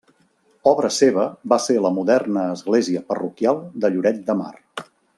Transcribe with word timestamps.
Obra 0.71 0.89
seva 0.95 1.25
va 1.53 1.59
ser 1.67 1.75
la 1.87 1.91
moderna 1.99 2.47
església 2.57 3.05
parroquial 3.13 3.63
de 3.85 3.93
Lloret 3.97 4.27
de 4.31 4.39
Mar. 4.45 4.53